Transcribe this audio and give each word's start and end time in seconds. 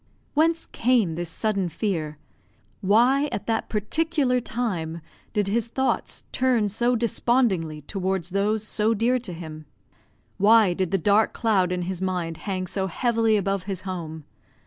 Whence 0.33 0.65
came 0.65 1.13
this 1.13 1.29
sudden 1.29 1.69
fear? 1.69 2.17
Why 2.81 3.27
at 3.31 3.45
that 3.45 3.69
particular 3.69 4.39
time 4.41 4.99
did 5.31 5.47
his 5.47 5.67
thoughts 5.67 6.23
turn 6.31 6.69
so 6.69 6.95
despondingly 6.95 7.81
towards 7.83 8.31
those 8.31 8.67
so 8.67 8.95
dear 8.95 9.19
to 9.19 9.31
him? 9.31 9.67
Why 10.39 10.73
did 10.73 10.89
the 10.89 10.97
dark 10.97 11.33
cloud 11.33 11.71
in 11.71 11.83
his 11.83 12.01
mind 12.01 12.37
hang 12.49 12.65
so 12.65 12.87
heavily 12.87 13.37
above 13.37 13.65
his 13.69 13.81
home? 13.81 14.23